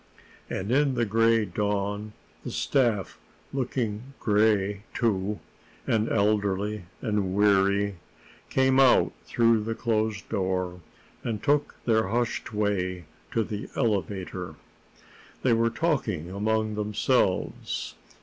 And 0.49 0.71
in 0.71 0.95
the 0.95 1.05
gray 1.05 1.45
dawn 1.45 2.13
the 2.43 2.49
staff, 2.49 3.19
looking 3.53 4.15
gray 4.19 4.81
too, 4.95 5.39
and 5.85 6.09
elderly 6.09 6.85
and 7.01 7.35
weary, 7.35 7.97
came 8.49 8.79
out 8.79 9.11
through 9.25 9.61
the 9.63 9.75
closed 9.75 10.27
door 10.27 10.81
and 11.23 11.43
took 11.43 11.75
their 11.85 12.07
hushed 12.07 12.51
way 12.51 13.05
toward 13.29 13.49
the 13.49 13.69
elevator. 13.75 14.55
They 15.43 15.53
were 15.53 15.69
talking 15.69 16.31
among 16.31 16.73
themselves. 16.73 17.93